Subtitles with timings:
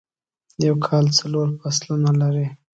[0.67, 2.47] یوکال څلور فصلونه لری